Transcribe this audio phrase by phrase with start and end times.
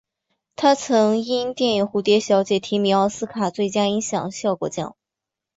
[0.55, 4.95] 他曾因电影蝴蝶小姐提名奥斯卡最佳音响效果奖。